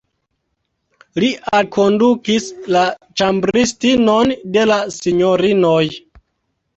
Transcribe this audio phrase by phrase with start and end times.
[1.23, 1.27] Li
[1.57, 2.81] alkondukis la
[3.21, 5.83] ĉambristinon de la sinjorinoj.